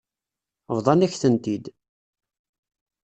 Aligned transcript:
Bḍan-ak-tent-id. 0.77 1.65